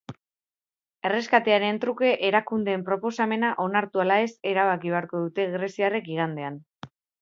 [1.09, 6.63] Erreskatearen truke erakundeen proposamena onartu ala ez erabaki beharko dute greziarrek igandean.